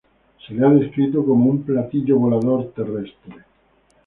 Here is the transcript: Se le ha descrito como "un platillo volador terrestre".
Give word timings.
Se 0.47 0.55
le 0.55 0.65
ha 0.65 0.69
descrito 0.71 1.23
como 1.23 1.47
"un 1.51 1.61
platillo 1.61 2.17
volador 2.17 2.71
terrestre". 2.73 3.45